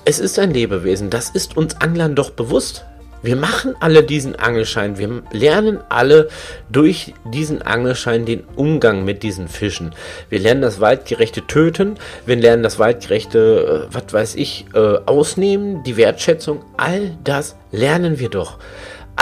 es 0.05 0.19
ist 0.19 0.39
ein 0.39 0.51
Lebewesen, 0.51 1.09
das 1.09 1.29
ist 1.29 1.57
uns 1.57 1.79
Anglern 1.79 2.15
doch 2.15 2.31
bewusst. 2.31 2.85
Wir 3.23 3.35
machen 3.35 3.75
alle 3.79 4.01
diesen 4.01 4.35
Angelschein, 4.35 4.97
wir 4.97 5.21
lernen 5.31 5.79
alle 5.89 6.27
durch 6.71 7.13
diesen 7.31 7.61
Angelschein 7.61 8.25
den 8.25 8.43
Umgang 8.55 9.05
mit 9.05 9.21
diesen 9.21 9.47
Fischen. 9.47 9.93
Wir 10.29 10.39
lernen 10.39 10.63
das 10.63 10.79
weitgerechte 10.79 11.45
Töten, 11.45 11.97
wir 12.25 12.35
lernen 12.35 12.63
das 12.63 12.79
weitgerechte, 12.79 13.87
äh, 13.91 13.93
was 13.93 14.11
weiß 14.11 14.35
ich, 14.35 14.65
äh, 14.73 14.97
Ausnehmen, 15.05 15.83
die 15.83 15.97
Wertschätzung, 15.97 16.63
all 16.77 17.15
das 17.23 17.55
lernen 17.71 18.17
wir 18.17 18.29
doch. 18.29 18.57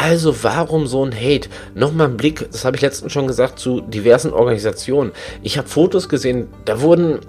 Also 0.02 0.44
warum 0.44 0.88
so 0.88 1.06
ein 1.06 1.14
Hate? 1.14 1.50
Nochmal 1.76 2.08
ein 2.08 2.16
Blick, 2.16 2.50
das 2.54 2.64
habe 2.64 2.78
ich 2.78 2.82
letztens 2.82 3.12
schon 3.12 3.28
gesagt, 3.28 3.60
zu 3.60 3.82
diversen 3.82 4.32
Organisationen. 4.32 5.12
Ich 5.44 5.58
habe 5.58 5.68
Fotos 5.68 6.08
gesehen, 6.08 6.48
da 6.64 6.80
wurden 6.80 7.20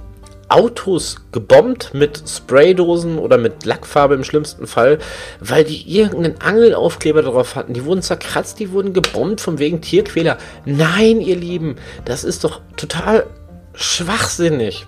Autos 0.49 1.17
gebombt 1.33 1.95
mit 1.95 2.23
Spraydosen 2.29 3.19
oder 3.19 3.39
mit 3.39 3.65
Lackfarbe 3.65 4.15
im 4.15 4.23
schlimmsten 4.23 4.69
Fall, 4.69 5.01
weil 5.41 5.65
die 5.65 5.83
irgendeinen 5.83 6.41
Angelaufkleber 6.41 7.23
drauf 7.23 7.57
hatten. 7.57 7.73
Die 7.75 7.85
wurden 7.85 8.03
zerkratzt, 8.03 8.61
die 8.61 8.71
wurden 8.71 8.93
gebombt 8.93 9.41
von 9.41 9.59
wegen 9.59 9.81
Tierquäler. 9.81 10.39
Nein, 10.65 11.21
ihr 11.21 11.37
Lieben, 11.37 11.75
das 12.05 12.23
ist 12.23 12.45
doch 12.45 12.61
total 12.77 13.27
schwachsinnig. 13.75 14.87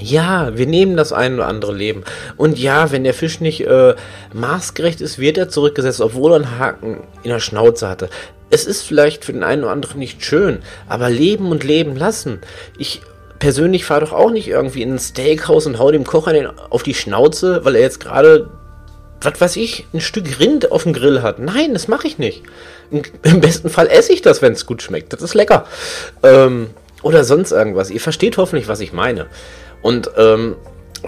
Ja, 0.00 0.56
wir 0.56 0.66
nehmen 0.66 0.96
das 0.96 1.12
ein 1.12 1.34
oder 1.34 1.46
andere 1.46 1.74
Leben. 1.74 2.02
Und 2.36 2.58
ja, 2.58 2.90
wenn 2.92 3.04
der 3.04 3.14
Fisch 3.14 3.40
nicht 3.40 3.60
äh, 3.60 3.94
maßgerecht 4.32 5.00
ist, 5.00 5.18
wird 5.18 5.36
er 5.36 5.48
zurückgesetzt, 5.48 6.00
obwohl 6.00 6.32
er 6.32 6.36
einen 6.36 6.58
Haken 6.58 7.00
in 7.22 7.30
der 7.30 7.40
Schnauze 7.40 7.88
hatte. 7.88 8.08
Es 8.48 8.64
ist 8.64 8.82
vielleicht 8.82 9.24
für 9.24 9.32
den 9.32 9.42
einen 9.42 9.64
oder 9.64 9.72
anderen 9.72 9.98
nicht 9.98 10.24
schön, 10.24 10.60
aber 10.88 11.10
leben 11.10 11.50
und 11.50 11.64
leben 11.64 11.96
lassen. 11.96 12.40
Ich 12.78 13.02
persönlich 13.38 13.84
fahre 13.84 14.02
doch 14.02 14.12
auch 14.12 14.30
nicht 14.30 14.48
irgendwie 14.48 14.82
in 14.82 14.94
ein 14.94 14.98
Steakhouse 14.98 15.66
und 15.66 15.78
hau 15.78 15.90
dem 15.90 16.04
Kocher 16.04 16.54
auf 16.70 16.82
die 16.82 16.94
Schnauze, 16.94 17.64
weil 17.64 17.74
er 17.74 17.82
jetzt 17.82 18.00
gerade, 18.00 18.48
was 19.20 19.40
weiß 19.40 19.56
ich, 19.56 19.86
ein 19.92 20.00
Stück 20.00 20.38
Rind 20.38 20.70
auf 20.70 20.84
dem 20.84 20.92
Grill 20.92 21.22
hat. 21.22 21.38
Nein, 21.38 21.72
das 21.74 21.88
mache 21.88 22.06
ich 22.06 22.18
nicht. 22.18 22.42
Im 22.90 23.40
besten 23.40 23.68
Fall 23.68 23.88
esse 23.88 24.12
ich 24.12 24.22
das, 24.22 24.42
wenn 24.42 24.52
es 24.52 24.64
gut 24.64 24.82
schmeckt. 24.82 25.12
Das 25.12 25.22
ist 25.22 25.34
lecker. 25.34 25.66
Ähm, 26.22 26.70
oder 27.02 27.24
sonst 27.24 27.52
irgendwas. 27.52 27.90
Ihr 27.90 28.00
versteht 28.00 28.36
hoffentlich, 28.36 28.68
was 28.68 28.80
ich 28.80 28.92
meine. 28.92 29.26
Und 29.82 30.10
ähm, 30.16 30.56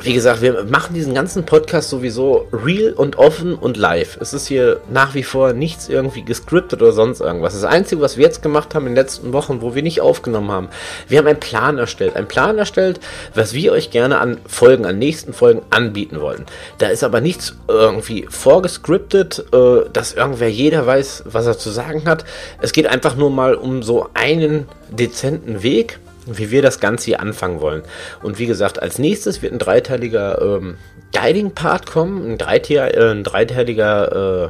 wie 0.00 0.12
gesagt, 0.12 0.42
wir 0.42 0.64
machen 0.64 0.94
diesen 0.94 1.14
ganzen 1.14 1.46
Podcast 1.46 1.88
sowieso 1.88 2.48
real 2.52 2.92
und 2.94 3.16
offen 3.16 3.54
und 3.54 3.76
live. 3.76 4.18
Es 4.20 4.34
ist 4.34 4.48
hier 4.48 4.80
nach 4.90 5.14
wie 5.14 5.22
vor 5.22 5.52
nichts 5.52 5.88
irgendwie 5.88 6.24
gescriptet 6.24 6.82
oder 6.82 6.90
sonst 6.90 7.20
irgendwas. 7.20 7.52
Das 7.52 7.64
Einzige, 7.64 8.00
was 8.00 8.16
wir 8.16 8.24
jetzt 8.24 8.42
gemacht 8.42 8.74
haben 8.74 8.86
in 8.86 8.94
den 8.94 8.96
letzten 8.96 9.32
Wochen, 9.32 9.62
wo 9.62 9.76
wir 9.76 9.82
nicht 9.82 10.00
aufgenommen 10.00 10.50
haben, 10.50 10.68
wir 11.06 11.18
haben 11.18 11.28
einen 11.28 11.38
Plan 11.38 11.78
erstellt. 11.78 12.16
Einen 12.16 12.26
Plan 12.26 12.58
erstellt, 12.58 12.98
was 13.34 13.54
wir 13.54 13.70
euch 13.70 13.90
gerne 13.90 14.18
an 14.18 14.38
Folgen, 14.48 14.84
an 14.84 14.98
nächsten 14.98 15.32
Folgen 15.32 15.62
anbieten 15.70 16.20
wollen. 16.20 16.44
Da 16.78 16.88
ist 16.88 17.04
aber 17.04 17.20
nichts 17.20 17.54
irgendwie 17.68 18.26
vorgescriptet, 18.28 19.44
äh, 19.52 19.88
dass 19.92 20.14
irgendwer 20.14 20.50
jeder 20.50 20.86
weiß, 20.86 21.22
was 21.26 21.46
er 21.46 21.56
zu 21.56 21.70
sagen 21.70 22.02
hat. 22.06 22.24
Es 22.60 22.72
geht 22.72 22.88
einfach 22.88 23.14
nur 23.14 23.30
mal 23.30 23.54
um 23.54 23.84
so 23.84 24.08
einen 24.14 24.66
dezenten 24.90 25.62
Weg 25.62 26.00
wie 26.26 26.50
wir 26.50 26.62
das 26.62 26.80
Ganze 26.80 27.06
hier 27.06 27.20
anfangen 27.20 27.60
wollen. 27.60 27.82
Und 28.22 28.38
wie 28.38 28.46
gesagt, 28.46 28.80
als 28.80 28.98
nächstes 28.98 29.42
wird 29.42 29.52
ein 29.52 29.58
dreiteiliger 29.58 30.40
ähm, 30.40 30.76
Guiding-Part 31.12 31.86
kommen, 31.86 32.32
ein, 32.32 32.38
dreiteiliger, 32.38 32.96
äh, 32.96 33.10
ein 33.10 33.24
dreiteiliger 33.24 34.46
äh, 34.46 34.48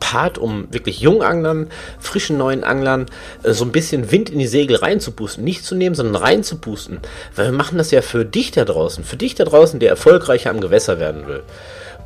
Part, 0.00 0.38
um 0.38 0.66
wirklich 0.72 1.00
Junganglern, 1.00 1.68
frischen 2.00 2.36
neuen 2.36 2.64
Anglern 2.64 3.06
äh, 3.44 3.52
so 3.52 3.64
ein 3.64 3.70
bisschen 3.70 4.10
Wind 4.10 4.28
in 4.30 4.40
die 4.40 4.48
Segel 4.48 4.76
reinzupusten. 4.76 5.44
Nicht 5.44 5.64
zu 5.64 5.76
nehmen, 5.76 5.94
sondern 5.94 6.16
reinzupusten. 6.16 6.98
Weil 7.36 7.46
wir 7.46 7.52
machen 7.52 7.78
das 7.78 7.92
ja 7.92 8.02
für 8.02 8.24
dich 8.24 8.50
da 8.50 8.64
draußen. 8.64 9.04
Für 9.04 9.16
dich 9.16 9.36
da 9.36 9.44
draußen, 9.44 9.78
der 9.78 9.90
erfolgreicher 9.90 10.50
am 10.50 10.60
Gewässer 10.60 10.98
werden 10.98 11.28
will. 11.28 11.42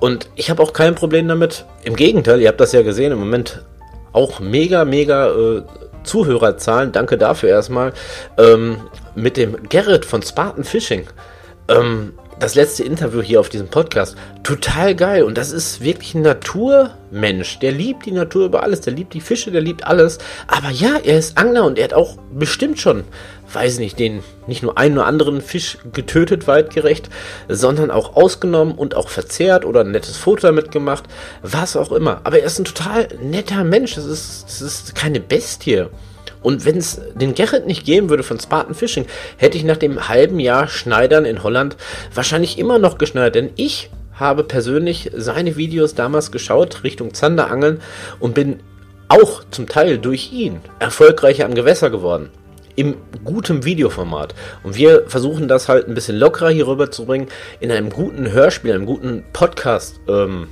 Und 0.01 0.29
ich 0.35 0.51
habe 0.51 0.63
auch 0.63 0.75
kein 0.75 0.95
Problem 0.95 1.29
damit. 1.29 1.65
Im 1.83 1.97
Gegenteil, 1.97 2.43
ihr 2.43 2.49
habt 2.49 2.61
das 2.61 2.73
ja 2.73 2.83
gesehen, 2.83 3.13
im 3.13 3.19
Moment 3.19 3.63
auch 4.13 4.39
mega, 4.39 4.85
mega 4.85 5.29
äh, 5.29 5.63
Zuhörerzahlen, 6.05 6.93
danke 6.93 7.19
dafür 7.19 7.49
erstmal, 7.49 7.93
ähm, 8.39 8.79
mit 9.15 9.37
dem 9.37 9.69
Gerrit 9.69 10.05
von 10.05 10.23
Spartan 10.23 10.65
Fishing. 10.65 11.07
Ähm, 11.69 12.13
das 12.39 12.55
letzte 12.55 12.83
Interview 12.83 13.23
hier 13.23 13.41
auf 13.41 13.49
diesem 13.49 13.69
Podcast. 13.69 14.17
Total 14.43 14.95
geil. 14.95 15.23
Und 15.23 15.39
das 15.39 15.53
ist 15.53 15.81
wirklich 15.81 16.15
ein 16.15 16.23
Naturmensch. 16.23 17.59
Der 17.61 17.73
liebt 17.73 18.07
die 18.07 18.11
Natur 18.11 18.47
über 18.47 18.63
alles. 18.63 18.81
Der 18.81 18.93
liebt 18.93 19.15
die 19.15 19.21
Fische, 19.21 19.51
der 19.51 19.61
liebt 19.61 19.87
alles. 19.87 20.19
Aber 20.49 20.71
ja, 20.71 20.97
er 21.03 21.19
ist 21.19 21.39
Angler 21.39 21.65
und 21.65 21.79
er 21.79 21.85
hat 21.85 21.95
auch 21.95 22.17
bestimmt 22.33 22.81
schon, 22.81 23.05
weiß 23.55 23.79
nicht, 23.79 23.99
den 23.99 24.23
nicht 24.47 24.63
nur 24.63 24.77
einen 24.79 24.99
oder 24.99 25.07
anderen 25.07 25.41
Fisch 25.41 25.79
getötet, 25.93 26.47
weitgerecht, 26.47 27.09
sondern 27.49 27.91
auch 27.91 28.17
ausgenommen 28.17 28.75
und 28.75 28.95
auch 28.95 29.09
verzehrt 29.09 29.65
oder 29.65 29.81
ein 29.81 29.91
nettes 29.91 30.17
Foto 30.17 30.47
damit 30.47 30.71
gemacht. 30.71 31.05
Was 31.43 31.77
auch 31.77 31.93
immer. 31.93 32.21
Aber 32.25 32.39
er 32.39 32.47
ist 32.47 32.59
ein 32.59 32.65
total 32.65 33.09
netter 33.23 33.65
Mensch. 33.65 33.95
Das 33.95 34.05
ist, 34.05 34.45
das 34.47 34.61
ist 34.61 34.95
keine 34.95 35.21
Bestie. 35.21 35.87
Und 36.43 36.67
wenn 36.67 36.77
es 36.77 37.01
den 37.15 37.35
Gerrit 37.35 37.67
nicht 37.67 37.87
geben 37.87 38.11
würde 38.11 38.23
von 38.23 38.39
Spartan 38.39 38.75
Fishing, 38.75 39.07
hätte 39.39 39.57
ich 39.57 39.65
nach 39.65 39.79
dem 39.79 40.09
halben 40.09 40.39
Jahr 40.41 40.69
Schneidern 40.69 41.25
in 41.25 41.43
Holland 41.43 41.77
wahrscheinlich 42.13 42.59
immer 42.59 42.79
noch 42.79 42.99
geschneidert. 42.99 43.35
Denn 43.35 43.51
ich 43.57 43.91
habe 44.13 44.45
persönlich 44.45 45.11
seine 45.15 45.57
Videos 45.57 45.95
damals 45.95 46.31
geschaut 46.31 46.85
Richtung 46.85 47.15
Zanderangeln 47.15 47.81
und 48.21 48.35
bin 48.35 48.61
auch 49.09 49.43
zum 49.51 49.69
Teil 49.69 49.99
durch 49.99 50.33
ihn 50.33 50.61
erfolgreicher 50.79 51.47
am 51.47 51.55
Gewässer 51.55 51.91
geworden. 51.91 52.31
Im 52.77 52.97
guten 53.25 53.65
Videoformat. 53.65 54.35
Und 54.63 54.77
wir 54.77 55.05
versuchen 55.07 55.49
das 55.49 55.69
halt 55.69 55.89
ein 55.89 55.95
bisschen 55.95 56.17
lockerer 56.17 56.51
hier 56.51 56.67
rüber 56.67 56.91
zu 56.91 57.05
bringen, 57.07 57.29
in 57.61 57.71
einem 57.71 57.91
guten 57.91 58.33
Hörspiel, 58.33 58.73
einem 58.73 58.87
guten 58.87 59.25
Podcast. 59.33 60.01
Ähm, 60.09 60.49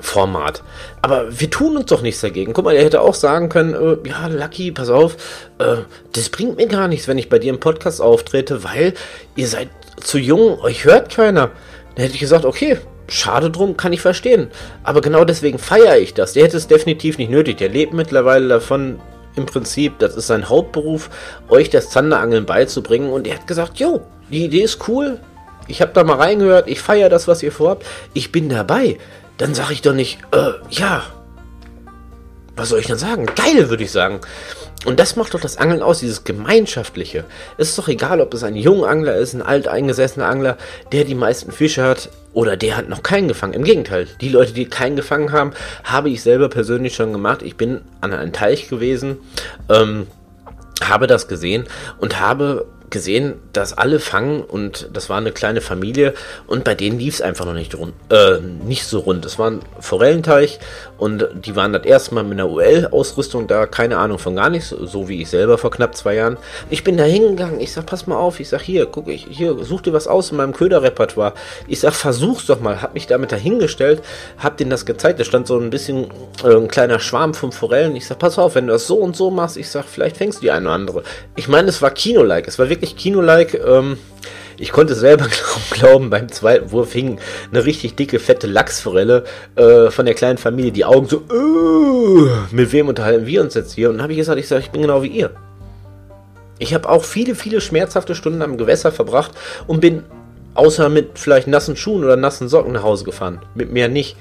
Format. 0.00 0.62
Aber 1.02 1.38
wir 1.38 1.50
tun 1.50 1.76
uns 1.76 1.86
doch 1.86 2.00
nichts 2.00 2.22
dagegen. 2.22 2.54
Guck 2.54 2.64
mal, 2.64 2.74
er 2.74 2.84
hätte 2.84 3.02
auch 3.02 3.14
sagen 3.14 3.50
können, 3.50 3.74
äh, 3.74 4.08
ja, 4.08 4.26
Lucky, 4.26 4.72
pass 4.72 4.88
auf, 4.88 5.16
äh, 5.58 5.82
das 6.12 6.30
bringt 6.30 6.56
mir 6.56 6.66
gar 6.66 6.88
nichts, 6.88 7.08
wenn 7.08 7.18
ich 7.18 7.28
bei 7.28 7.38
dir 7.38 7.50
im 7.50 7.60
Podcast 7.60 8.00
auftrete, 8.00 8.64
weil 8.64 8.94
ihr 9.36 9.46
seid 9.46 9.68
zu 10.00 10.18
jung, 10.18 10.58
euch 10.60 10.84
hört 10.84 11.10
keiner. 11.10 11.50
Dann 11.94 12.04
hätte 12.04 12.14
ich 12.14 12.20
gesagt, 12.20 12.46
okay, 12.46 12.78
schade 13.08 13.50
drum, 13.50 13.76
kann 13.76 13.92
ich 13.92 14.00
verstehen. 14.00 14.50
Aber 14.82 15.00
genau 15.00 15.24
deswegen 15.24 15.58
feiere 15.58 15.98
ich 15.98 16.14
das. 16.14 16.32
Der 16.32 16.44
hätte 16.44 16.56
es 16.56 16.68
definitiv 16.68 17.18
nicht 17.18 17.30
nötig. 17.30 17.58
Der 17.58 17.68
lebt 17.68 17.92
mittlerweile 17.92 18.48
davon, 18.48 18.98
im 19.36 19.46
Prinzip, 19.46 19.98
das 19.98 20.16
ist 20.16 20.26
sein 20.26 20.48
Hauptberuf, 20.48 21.10
euch 21.48 21.70
das 21.70 21.90
Zanderangeln 21.90 22.46
beizubringen. 22.46 23.10
Und 23.10 23.26
er 23.26 23.36
hat 23.36 23.46
gesagt, 23.46 23.78
jo, 23.78 24.02
die 24.30 24.44
Idee 24.44 24.62
ist 24.62 24.88
cool. 24.88 25.20
Ich 25.68 25.80
habe 25.80 25.92
da 25.92 26.04
mal 26.04 26.16
reingehört, 26.16 26.68
ich 26.68 26.80
feiere 26.80 27.08
das, 27.08 27.28
was 27.28 27.42
ihr 27.42 27.52
vorhabt. 27.52 27.86
Ich 28.14 28.32
bin 28.32 28.48
dabei 28.48 28.98
dann 29.42 29.54
sage 29.54 29.72
ich 29.72 29.82
doch 29.82 29.92
nicht, 29.92 30.18
äh, 30.32 30.52
ja. 30.70 31.02
Was 32.54 32.68
soll 32.68 32.80
ich 32.80 32.86
dann 32.86 32.98
sagen? 32.98 33.26
Geil, 33.26 33.70
würde 33.70 33.82
ich 33.82 33.90
sagen. 33.90 34.20
Und 34.84 34.98
das 34.98 35.16
macht 35.16 35.34
doch 35.34 35.40
das 35.40 35.58
Angeln 35.58 35.82
aus, 35.82 36.00
dieses 36.00 36.24
Gemeinschaftliche. 36.24 37.24
Es 37.56 37.70
ist 37.70 37.78
doch 37.78 37.88
egal, 37.88 38.20
ob 38.20 38.34
es 38.34 38.42
ein 38.42 38.56
junger 38.56 38.88
Angler 38.88 39.14
ist, 39.14 39.32
ein 39.34 39.42
alteingesessener 39.42 40.26
Angler, 40.26 40.58
der 40.90 41.04
die 41.04 41.14
meisten 41.14 41.52
Fische 41.52 41.84
hat 41.84 42.08
oder 42.32 42.56
der 42.56 42.76
hat 42.76 42.88
noch 42.88 43.02
keinen 43.02 43.28
gefangen. 43.28 43.52
Im 43.52 43.64
Gegenteil, 43.64 44.08
die 44.20 44.28
Leute, 44.28 44.52
die 44.52 44.64
keinen 44.64 44.96
gefangen 44.96 45.32
haben, 45.32 45.52
habe 45.84 46.10
ich 46.10 46.22
selber 46.22 46.48
persönlich 46.48 46.94
schon 46.94 47.12
gemacht. 47.12 47.42
Ich 47.42 47.56
bin 47.56 47.82
an 48.00 48.12
einem 48.12 48.32
Teich 48.32 48.68
gewesen, 48.68 49.18
ähm, 49.68 50.06
habe 50.82 51.06
das 51.06 51.28
gesehen 51.28 51.66
und 51.98 52.20
habe 52.20 52.66
gesehen, 52.92 53.40
dass 53.52 53.76
alle 53.76 53.98
fangen 53.98 54.42
und 54.42 54.90
das 54.92 55.10
war 55.10 55.16
eine 55.16 55.32
kleine 55.32 55.60
Familie 55.60 56.14
und 56.46 56.62
bei 56.62 56.76
denen 56.76 56.98
lief 56.98 57.14
es 57.14 57.22
einfach 57.22 57.44
noch 57.44 57.54
nicht, 57.54 57.74
rund, 57.76 57.94
äh, 58.10 58.38
nicht 58.38 58.86
so 58.86 59.00
rund. 59.00 59.24
Es 59.24 59.38
war 59.38 59.50
ein 59.50 59.60
Forellenteich 59.80 60.60
und 60.98 61.26
die 61.34 61.56
waren 61.56 61.72
das 61.72 61.84
erste 61.84 62.14
Mal 62.14 62.22
mit 62.22 62.38
einer 62.38 62.48
UL-Ausrüstung 62.48 63.48
da, 63.48 63.66
keine 63.66 63.96
Ahnung 63.96 64.18
von 64.18 64.36
gar 64.36 64.50
nichts, 64.50 64.68
so 64.68 65.08
wie 65.08 65.22
ich 65.22 65.30
selber 65.30 65.58
vor 65.58 65.70
knapp 65.70 65.96
zwei 65.96 66.14
Jahren. 66.14 66.36
Ich 66.70 66.84
bin 66.84 66.96
da 66.96 67.04
hingegangen, 67.04 67.60
ich 67.60 67.72
sag, 67.72 67.86
pass 67.86 68.06
mal 68.06 68.16
auf, 68.16 68.38
ich 68.38 68.48
sag, 68.48 68.60
hier, 68.60 68.86
guck 68.86 69.08
ich, 69.08 69.26
hier, 69.28 69.56
such 69.64 69.80
dir 69.80 69.92
was 69.92 70.06
aus 70.06 70.30
in 70.30 70.36
meinem 70.36 70.52
Köderrepertoire. 70.52 71.32
Ich 71.66 71.80
sag, 71.80 71.94
versuch's 71.94 72.46
doch 72.46 72.60
mal, 72.60 72.82
hab 72.82 72.94
mich 72.94 73.06
damit 73.06 73.32
dahingestellt, 73.32 74.02
hab 74.38 74.56
denen 74.58 74.70
das 74.70 74.86
gezeigt, 74.86 75.18
da 75.18 75.24
stand 75.24 75.46
so 75.46 75.58
ein 75.58 75.70
bisschen 75.70 76.08
äh, 76.44 76.54
ein 76.54 76.68
kleiner 76.68 77.00
Schwarm 77.00 77.34
von 77.34 77.52
Forellen. 77.52 77.96
Ich 77.96 78.06
sag, 78.06 78.18
pass 78.18 78.38
auf, 78.38 78.54
wenn 78.54 78.66
du 78.66 78.72
das 78.74 78.86
so 78.86 78.96
und 78.96 79.16
so 79.16 79.30
machst, 79.30 79.56
ich 79.56 79.70
sag, 79.70 79.84
vielleicht 79.86 80.18
fängst 80.18 80.38
du 80.38 80.42
die 80.42 80.50
eine 80.50 80.66
oder 80.66 80.74
andere. 80.74 81.02
Ich 81.36 81.48
meine, 81.48 81.68
es 81.68 81.80
war 81.80 81.90
Kino-like, 81.90 82.48
es 82.48 82.58
war 82.58 82.68
wirklich 82.68 82.81
wirklich 82.82 82.96
Kino-like. 82.96 83.54
Ähm, 83.54 83.96
ich 84.58 84.72
konnte 84.72 84.94
selber 84.94 85.26
glauben, 85.70 86.10
beim 86.10 86.30
zweiten 86.30 86.70
Wurf 86.72 86.92
hing 86.92 87.18
eine 87.50 87.64
richtig 87.64 87.94
dicke, 87.94 88.18
fette 88.18 88.46
Lachsforelle 88.46 89.24
äh, 89.56 89.90
von 89.90 90.04
der 90.04 90.14
kleinen 90.14 90.38
Familie. 90.38 90.72
Die 90.72 90.84
Augen 90.84 91.08
so, 91.08 91.22
uh, 91.32 92.28
mit 92.50 92.72
wem 92.72 92.88
unterhalten 92.88 93.26
wir 93.26 93.40
uns 93.40 93.54
jetzt 93.54 93.72
hier? 93.72 93.88
Und 93.88 93.96
dann 93.96 94.02
habe 94.02 94.12
ich 94.12 94.18
gesagt, 94.18 94.38
ich 94.38 94.48
sage, 94.48 94.62
ich 94.62 94.70
bin 94.70 94.82
genau 94.82 95.02
wie 95.02 95.08
ihr. 95.08 95.30
Ich 96.58 96.74
habe 96.74 96.88
auch 96.88 97.02
viele, 97.02 97.34
viele 97.34 97.60
schmerzhafte 97.60 98.14
Stunden 98.14 98.42
am 98.42 98.56
Gewässer 98.56 98.92
verbracht 98.92 99.32
und 99.66 99.80
bin 99.80 100.04
außer 100.54 100.88
mit 100.88 101.18
vielleicht 101.18 101.48
nassen 101.48 101.76
Schuhen 101.76 102.04
oder 102.04 102.16
nassen 102.16 102.48
Socken 102.48 102.72
nach 102.72 102.82
Hause 102.82 103.04
gefahren. 103.04 103.40
Mit 103.54 103.72
mehr 103.72 103.88
nicht. 103.88 104.16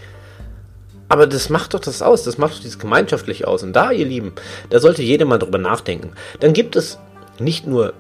Aber 1.08 1.28
das 1.28 1.50
macht 1.50 1.74
doch 1.74 1.82
das 1.82 2.02
aus, 2.02 2.24
das 2.24 2.38
macht 2.38 2.54
doch 2.54 2.62
dieses 2.62 2.80
gemeinschaftlich 2.80 3.46
aus. 3.46 3.64
Und 3.64 3.74
da, 3.74 3.92
ihr 3.92 4.06
Lieben, 4.06 4.32
da 4.70 4.80
sollte 4.80 5.04
jeder 5.04 5.26
mal 5.26 5.40
drüber 5.40 5.58
nachdenken. 5.58 6.14
Dann 6.40 6.54
gibt 6.54 6.78
es 6.78 6.98
nicht 7.38 7.68
nur 7.68 7.94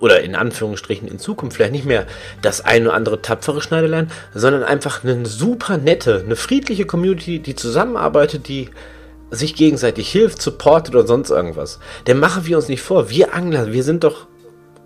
oder 0.00 0.22
in 0.22 0.34
Anführungsstrichen 0.34 1.06
in 1.06 1.18
Zukunft 1.18 1.56
vielleicht 1.56 1.72
nicht 1.72 1.84
mehr 1.84 2.06
das 2.42 2.64
ein 2.64 2.86
oder 2.86 2.94
andere 2.94 3.22
tapfere 3.22 3.60
Schneiderlein, 3.60 4.10
sondern 4.34 4.64
einfach 4.64 5.04
eine 5.04 5.26
super 5.26 5.76
nette, 5.76 6.22
eine 6.24 6.36
friedliche 6.36 6.86
Community, 6.86 7.38
die 7.38 7.54
zusammenarbeitet, 7.54 8.48
die 8.48 8.70
sich 9.30 9.54
gegenseitig 9.54 10.10
hilft, 10.10 10.42
supportet 10.42 10.94
oder 10.94 11.06
sonst 11.06 11.30
irgendwas. 11.30 11.78
Denn 12.06 12.18
machen 12.18 12.46
wir 12.46 12.56
uns 12.56 12.68
nicht 12.68 12.82
vor, 12.82 13.10
wir 13.10 13.34
Angler, 13.34 13.72
wir 13.72 13.84
sind 13.84 14.02
doch 14.02 14.26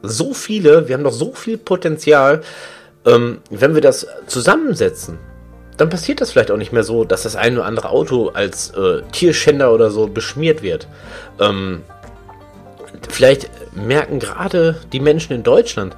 so 0.03 0.35
viele, 0.35 0.87
wir 0.87 0.95
haben 0.95 1.05
doch 1.05 1.13
so 1.13 1.33
viel 1.33 1.57
Potenzial, 1.57 2.43
ähm, 3.07 3.39
wenn 3.51 3.75
wir 3.75 3.81
das 3.81 4.07
zusammensetzen, 4.27 5.19
dann 5.77 5.89
passiert 5.89 6.21
das 6.21 6.31
vielleicht 6.31 6.51
auch 6.51 6.57
nicht 6.57 6.73
mehr 6.73 6.85
so, 6.85 7.05
dass 7.05 7.25
das 7.25 7.37
ein 7.37 7.57
oder 7.57 7.67
andere 7.67 7.89
Auto 7.89 8.29
als 8.29 8.71
äh, 8.71 9.03
Tierschänder 9.13 9.73
oder 9.73 9.91
so 9.91 10.07
beschmiert 10.07 10.63
wird. 10.63 10.87
Ähm, 11.41 11.83
vielleicht 13.13 13.51
merken 13.75 14.19
gerade 14.19 14.81
die 14.93 15.01
Menschen 15.01 15.33
in 15.33 15.43
Deutschland, 15.43 15.97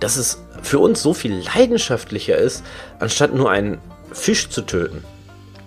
dass 0.00 0.16
es 0.16 0.42
für 0.62 0.78
uns 0.78 1.02
so 1.02 1.14
viel 1.14 1.42
leidenschaftlicher 1.54 2.36
ist, 2.36 2.64
anstatt 2.98 3.34
nur 3.34 3.50
einen 3.50 3.78
Fisch 4.12 4.48
zu 4.48 4.62
töten. 4.62 5.04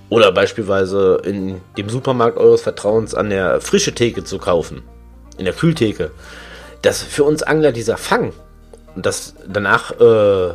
Oder 0.09 0.31
beispielsweise 0.31 1.21
in 1.23 1.61
dem 1.77 1.89
Supermarkt 1.89 2.37
eures 2.37 2.61
Vertrauens 2.61 3.13
an 3.13 3.29
der 3.29 3.61
frische 3.61 3.93
Theke 3.93 4.23
zu 4.23 4.39
kaufen. 4.39 4.81
In 5.37 5.45
der 5.45 5.53
Kühltheke. 5.53 6.11
Dass 6.81 7.03
für 7.03 7.23
uns 7.23 7.43
Angler 7.43 7.71
dieser 7.71 7.97
Fang 7.97 8.33
und 8.95 9.05
das 9.05 9.35
danach 9.47 9.91
äh, 9.99 10.53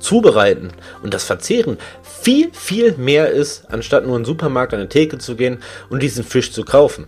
Zubereiten 0.00 0.72
und 1.02 1.14
das 1.14 1.24
Verzehren 1.24 1.78
viel, 2.02 2.52
viel 2.52 2.96
mehr 2.96 3.30
ist, 3.30 3.64
anstatt 3.70 4.04
nur 4.06 4.16
in 4.16 4.22
den 4.22 4.26
Supermarkt 4.26 4.74
an 4.74 4.80
der 4.80 4.88
Theke 4.88 5.18
zu 5.18 5.36
gehen 5.36 5.62
und 5.88 6.02
diesen 6.02 6.24
Fisch 6.24 6.52
zu 6.52 6.64
kaufen. 6.64 7.06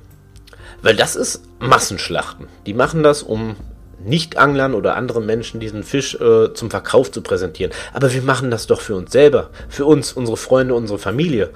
Weil 0.83 0.97
das 0.97 1.17
ist 1.17 1.43
Massenschlachten. 1.63 2.49
Die 2.67 2.75
machen 2.75 3.03
das, 3.03 3.23
um 3.23 3.57
Nicht-Anglern 4.05 4.75
oder 4.75 4.97
anderen 4.97 5.27
Menschen 5.27 5.61
diesen 5.61 5.85
Fisch 5.85 6.15
äh, 6.17 6.53
zum 6.55 6.71
Verkauf 6.71 7.11
zu 7.13 7.23
präsentieren. 7.23 7.73
Aber 7.93 8.13
wir 8.13 8.23
machen 8.23 8.51
das 8.51 8.67
doch 8.67 8.81
für 8.81 8.97
uns 8.97 9.13
selber. 9.13 9.51
Für 9.69 9.87
uns, 9.87 10.13
unsere 10.13 10.37
Freunde, 10.37 10.75
unsere 10.75 10.99
Familie. 10.99 11.51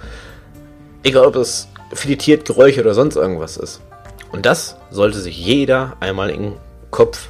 Egal, 1.02 1.26
ob 1.26 1.36
es 1.36 1.68
filetiert, 1.92 2.44
geräuchert 2.44 2.84
oder 2.84 2.94
sonst 2.94 3.16
irgendwas 3.16 3.56
ist. 3.56 3.80
Und 4.32 4.46
das 4.46 4.76
sollte 4.90 5.18
sich 5.18 5.38
jeder 5.38 5.96
einmal 6.00 6.30
im 6.30 6.54
Kopf, 6.90 7.28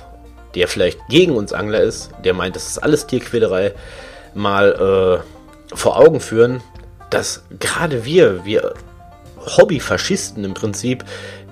der 0.54 0.68
vielleicht 0.68 0.98
gegen 1.08 1.34
uns 1.34 1.52
Angler 1.52 1.80
ist, 1.80 2.10
der 2.24 2.34
meint, 2.34 2.56
das 2.56 2.66
ist 2.66 2.78
alles 2.78 3.06
Tierquälerei, 3.06 3.74
mal 4.34 5.22
äh, 5.72 5.74
vor 5.76 5.98
Augen 5.98 6.20
führen, 6.20 6.62
dass 7.10 7.42
gerade 7.58 8.04
wir, 8.04 8.44
wir 8.44 8.74
Hobbyfaschisten 9.46 10.44
im 10.44 10.54
Prinzip, 10.54 11.04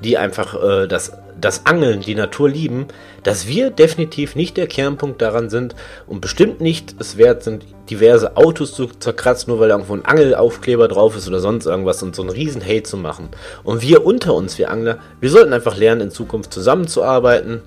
die 0.03 0.19
einfach 0.19 0.55
äh, 0.63 0.87
das, 0.87 1.13
das 1.41 1.67
Angeln, 1.67 2.01
die 2.01 2.15
Natur 2.15 2.49
lieben, 2.49 2.87
dass 3.23 3.47
wir 3.47 3.71
definitiv 3.71 4.37
nicht 4.37 4.57
der 4.57 4.67
Kernpunkt 4.67 5.21
daran 5.21 5.51
sind 5.51 5.75
und 6.07 6.21
bestimmt 6.21 6.61
nicht 6.61 6.95
es 6.99 7.17
wert 7.17 7.43
sind, 7.43 7.65
diverse 7.91 8.37
Autos 8.37 8.75
zu 8.75 8.87
zerkratzen, 8.87 9.51
nur 9.51 9.61
weil 9.61 9.71
irgendwo 9.71 9.95
ein 9.95 10.05
Angelaufkleber 10.05 10.89
drauf 10.89 11.17
ist 11.17 11.29
oder 11.29 11.41
sonst 11.41 11.67
irgendwas 11.67 12.03
und 12.03 12.15
so 12.15 12.23
einen 12.23 12.31
riesen 12.31 12.63
Hate 12.63 12.85
zu 12.85 12.97
machen. 12.97 13.29
Und 13.63 13.83
wir 13.83 14.05
unter 14.07 14.35
uns, 14.35 14.59
wir 14.59 14.71
Angler, 14.71 14.99
wir 15.21 15.31
sollten 15.31 15.53
einfach 15.53 15.77
lernen, 15.77 16.03
in 16.03 16.11
Zukunft 16.11 16.53
zusammenzuarbeiten, 16.53 17.63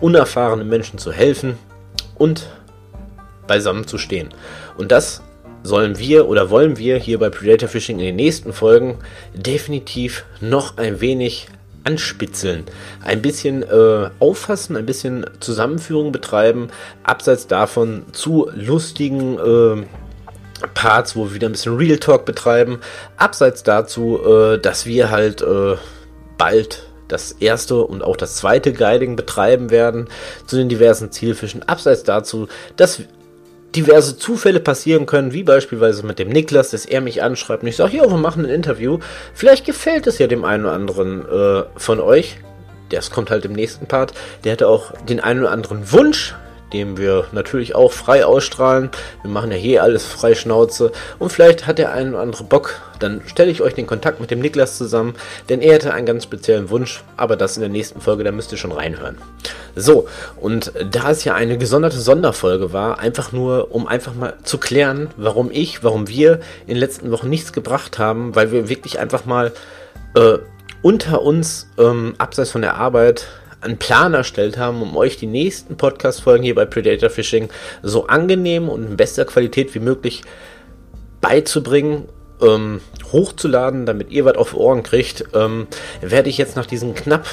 unerfahrenen 0.00 0.68
Menschen 0.68 0.98
zu 0.98 1.12
helfen 1.12 1.56
und 2.16 2.46
beisammen 3.46 3.86
zu 3.86 3.98
stehen. 3.98 4.28
Und 4.76 4.92
das 4.92 5.22
sollen 5.62 5.98
wir 5.98 6.28
oder 6.28 6.50
wollen 6.50 6.78
wir 6.78 6.96
hier 6.96 7.18
bei 7.18 7.28
Predator 7.28 7.68
Fishing 7.68 7.98
in 7.98 8.06
den 8.06 8.16
nächsten 8.16 8.52
Folgen 8.52 8.98
definitiv 9.34 10.24
noch 10.40 10.76
ein 10.76 11.00
wenig 11.00 11.48
anspitzeln, 11.86 12.64
ein 13.04 13.22
bisschen 13.22 13.62
äh, 13.62 14.10
auffassen, 14.18 14.76
ein 14.76 14.86
bisschen 14.86 15.24
Zusammenführung 15.40 16.12
betreiben, 16.12 16.68
abseits 17.04 17.46
davon 17.46 18.04
zu 18.12 18.50
lustigen 18.54 19.38
äh, 19.38 19.86
Parts, 20.74 21.14
wo 21.14 21.26
wir 21.26 21.34
wieder 21.34 21.48
ein 21.48 21.52
bisschen 21.52 21.76
Real 21.76 21.98
Talk 21.98 22.24
betreiben, 22.24 22.80
abseits 23.16 23.62
dazu, 23.62 24.20
äh, 24.24 24.58
dass 24.58 24.86
wir 24.86 25.10
halt 25.10 25.42
äh, 25.42 25.76
bald 26.36 26.88
das 27.08 27.32
erste 27.32 27.76
und 27.76 28.02
auch 28.02 28.16
das 28.16 28.34
zweite 28.34 28.72
Guiding 28.72 29.14
betreiben 29.14 29.70
werden 29.70 30.08
zu 30.46 30.56
den 30.56 30.68
diversen 30.68 31.12
Zielfischen. 31.12 31.62
Abseits 31.62 32.02
dazu, 32.02 32.48
dass 32.76 33.02
diverse 33.76 34.16
Zufälle 34.16 34.60
passieren 34.60 35.06
können, 35.06 35.32
wie 35.32 35.42
beispielsweise 35.42 36.04
mit 36.04 36.18
dem 36.18 36.30
Niklas, 36.30 36.70
dass 36.70 36.86
er 36.86 37.00
mich 37.00 37.22
anschreibt 37.22 37.62
und 37.62 37.68
ich 37.68 37.76
sage, 37.76 37.98
ja, 37.98 38.10
wir 38.10 38.16
machen 38.16 38.44
ein 38.44 38.50
Interview. 38.50 38.98
Vielleicht 39.34 39.66
gefällt 39.66 40.06
es 40.06 40.18
ja 40.18 40.26
dem 40.26 40.44
einen 40.44 40.64
oder 40.64 40.72
anderen 40.72 41.28
äh, 41.28 41.64
von 41.76 42.00
euch. 42.00 42.38
Das 42.88 43.10
kommt 43.10 43.30
halt 43.30 43.44
im 43.44 43.52
nächsten 43.52 43.86
Part. 43.86 44.14
Der 44.44 44.52
hatte 44.52 44.68
auch 44.68 44.92
den 45.08 45.20
einen 45.20 45.40
oder 45.40 45.50
anderen 45.50 45.92
Wunsch, 45.92 46.34
dem 46.72 46.96
wir 46.96 47.26
natürlich 47.32 47.74
auch 47.74 47.92
frei 47.92 48.24
ausstrahlen. 48.24 48.90
Wir 49.22 49.30
machen 49.30 49.50
ja 49.50 49.56
hier 49.56 49.82
alles 49.82 50.04
frei 50.04 50.34
Schnauze. 50.34 50.92
Und 51.18 51.30
vielleicht 51.30 51.66
hat 51.66 51.78
der 51.78 51.92
ein 51.92 52.10
oder 52.10 52.20
andere 52.20 52.44
Bock. 52.44 52.80
Dann 52.98 53.22
stelle 53.26 53.50
ich 53.50 53.60
euch 53.60 53.74
den 53.74 53.86
Kontakt 53.86 54.20
mit 54.20 54.30
dem 54.30 54.40
Niklas 54.40 54.78
zusammen, 54.78 55.14
denn 55.48 55.60
er 55.60 55.74
hatte 55.74 55.92
einen 55.92 56.06
ganz 56.06 56.24
speziellen 56.24 56.70
Wunsch. 56.70 57.02
Aber 57.16 57.36
das 57.36 57.56
in 57.56 57.60
der 57.60 57.70
nächsten 57.70 58.00
Folge, 58.00 58.24
da 58.24 58.32
müsst 58.32 58.52
ihr 58.52 58.58
schon 58.58 58.72
reinhören. 58.72 59.18
So, 59.78 60.08
und 60.40 60.72
da 60.90 61.10
es 61.10 61.24
ja 61.24 61.34
eine 61.34 61.58
gesonderte 61.58 61.98
Sonderfolge 61.98 62.72
war, 62.72 62.98
einfach 62.98 63.32
nur, 63.32 63.74
um 63.74 63.86
einfach 63.86 64.14
mal 64.14 64.34
zu 64.42 64.56
klären, 64.56 65.10
warum 65.18 65.50
ich, 65.52 65.84
warum 65.84 66.08
wir 66.08 66.40
in 66.66 66.74
den 66.74 66.78
letzten 66.78 67.10
Wochen 67.10 67.28
nichts 67.28 67.52
gebracht 67.52 67.98
haben, 67.98 68.34
weil 68.34 68.52
wir 68.52 68.70
wirklich 68.70 68.98
einfach 68.98 69.26
mal 69.26 69.52
äh, 70.14 70.38
unter 70.80 71.20
uns, 71.20 71.68
ähm, 71.76 72.14
abseits 72.16 72.50
von 72.50 72.62
der 72.62 72.76
Arbeit, 72.76 73.26
einen 73.60 73.76
Plan 73.76 74.14
erstellt 74.14 74.56
haben, 74.56 74.80
um 74.80 74.96
euch 74.96 75.18
die 75.18 75.26
nächsten 75.26 75.76
Podcast-Folgen 75.76 76.42
hier 76.42 76.54
bei 76.54 76.64
Predator 76.64 77.10
Fishing 77.10 77.50
so 77.82 78.06
angenehm 78.06 78.70
und 78.70 78.86
in 78.86 78.96
bester 78.96 79.26
Qualität 79.26 79.74
wie 79.74 79.80
möglich 79.80 80.22
beizubringen, 81.20 82.08
ähm, 82.40 82.80
hochzuladen, 83.12 83.84
damit 83.84 84.10
ihr 84.10 84.24
was 84.24 84.36
auf 84.36 84.54
Ohren 84.54 84.82
kriegt, 84.82 85.24
ähm, 85.34 85.66
werde 86.00 86.30
ich 86.30 86.38
jetzt 86.38 86.56
nach 86.56 86.66
diesen 86.66 86.94
knapp, 86.94 87.26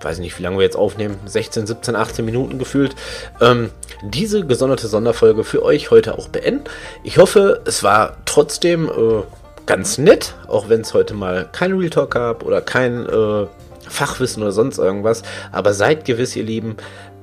weiß 0.00 0.18
nicht, 0.18 0.38
wie 0.38 0.42
lange 0.42 0.58
wir 0.58 0.64
jetzt 0.64 0.76
aufnehmen, 0.76 1.18
16, 1.26 1.66
17, 1.66 1.96
18 1.96 2.24
Minuten 2.24 2.58
gefühlt, 2.58 2.94
ähm, 3.40 3.70
diese 4.02 4.46
gesonderte 4.46 4.88
Sonderfolge 4.88 5.44
für 5.44 5.62
euch 5.62 5.90
heute 5.90 6.18
auch 6.18 6.28
beenden. 6.28 6.64
Ich 7.02 7.18
hoffe, 7.18 7.60
es 7.66 7.82
war 7.82 8.16
trotzdem 8.24 8.88
äh, 8.88 9.22
ganz 9.66 9.98
nett, 9.98 10.34
auch 10.48 10.68
wenn 10.68 10.80
es 10.80 10.94
heute 10.94 11.14
mal 11.14 11.48
kein 11.52 11.72
Real 11.72 11.90
Talk 11.90 12.12
gab 12.12 12.44
oder 12.44 12.60
kein 12.60 13.06
äh, 13.06 13.46
Fachwissen 13.88 14.42
oder 14.42 14.52
sonst 14.52 14.78
irgendwas. 14.78 15.22
Aber 15.52 15.74
seid 15.74 16.04
gewiss, 16.04 16.36
ihr 16.36 16.44
Lieben, 16.44 16.76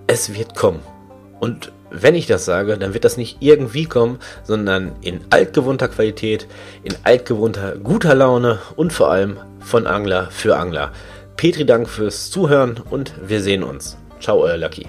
es 0.06 0.34
wird 0.34 0.56
kommen. 0.56 0.80
Und 1.40 1.72
wenn 1.90 2.16
ich 2.16 2.28
das 2.28 2.46
sage, 2.46 2.78
dann 2.78 2.94
wird 2.94 3.06
das 3.06 3.18
nicht 3.18 3.38
irgendwie 3.40 3.86
kommen, 3.86 4.20
sondern 4.44 4.94
in 5.02 5.22
altgewohnter 5.30 5.88
Qualität, 5.88 6.48
in 6.84 6.96
altgewohnter 7.04 7.76
guter 7.78 8.14
Laune 8.16 8.60
und 8.76 8.92
vor 8.92 9.10
allem 9.12 9.38
von 9.60 9.88
Angler 9.88 10.28
für 10.32 10.58
Angler. 10.58 10.92
Petri, 11.38 11.68
Dank 11.68 11.88
fürs 11.88 12.32
Zuhören 12.32 12.82
und 12.90 13.14
wir 13.22 13.42
sehen 13.42 13.64
uns. 13.64 13.96
Ciao, 14.20 14.40
euer 14.40 14.58
Lucky. 14.58 14.88